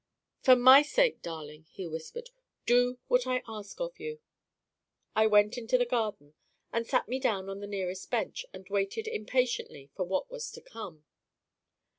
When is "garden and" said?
5.85-6.87